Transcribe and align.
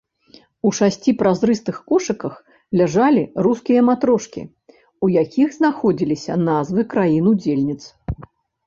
У 0.67 0.69
шасці 0.77 1.11
празрыстых 1.19 1.77
кошыках 1.91 2.33
ляжалі 2.81 3.23
рускія 3.49 3.81
матрошкі, 3.91 4.41
у 5.05 5.11
якіх 5.23 5.47
знаходзіліся 5.61 6.41
назвы 6.51 6.81
краін-удзельніц. 6.97 7.81